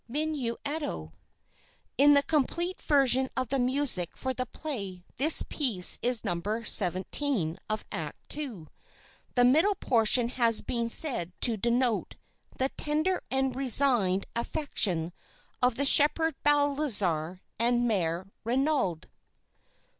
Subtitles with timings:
[0.09, 1.13] MINUETTO
[1.95, 6.41] In the complete version of the music for the play this piece is No.
[6.63, 8.65] 17 of Act II.
[9.35, 12.15] The middle portion has been said to denote
[12.57, 15.13] "the tender and resigned affection
[15.61, 19.01] of the Shepherd Balthazar and Mère Renaud."